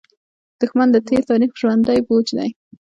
دښمن 0.59 0.87
د 0.91 0.97
تېر 1.07 1.21
تاریخ 1.29 1.51
ژوندى 1.59 1.97
بوج 2.07 2.27
دی 2.37 2.49